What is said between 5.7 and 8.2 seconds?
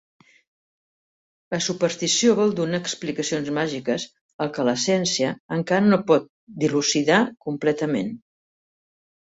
no pot dilucidar completament.